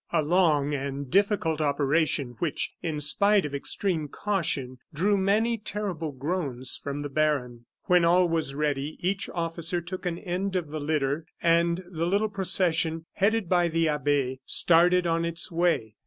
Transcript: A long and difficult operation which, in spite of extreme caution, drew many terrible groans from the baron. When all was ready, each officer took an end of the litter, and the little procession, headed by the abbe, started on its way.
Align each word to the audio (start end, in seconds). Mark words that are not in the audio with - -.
A 0.11 0.23
long 0.23 0.73
and 0.73 1.11
difficult 1.11 1.61
operation 1.61 2.35
which, 2.39 2.73
in 2.81 2.99
spite 3.01 3.45
of 3.45 3.53
extreme 3.53 4.07
caution, 4.07 4.79
drew 4.91 5.15
many 5.15 5.59
terrible 5.59 6.11
groans 6.11 6.75
from 6.83 7.01
the 7.01 7.07
baron. 7.09 7.67
When 7.83 8.03
all 8.03 8.27
was 8.27 8.55
ready, 8.55 8.97
each 9.07 9.29
officer 9.29 9.79
took 9.79 10.07
an 10.07 10.17
end 10.17 10.55
of 10.55 10.69
the 10.69 10.81
litter, 10.81 11.27
and 11.39 11.83
the 11.87 12.07
little 12.07 12.29
procession, 12.29 13.05
headed 13.13 13.47
by 13.47 13.67
the 13.67 13.89
abbe, 13.89 14.39
started 14.47 15.05
on 15.05 15.23
its 15.23 15.51
way. 15.51 15.93